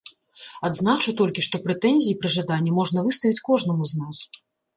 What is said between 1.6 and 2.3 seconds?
прэтэнзіі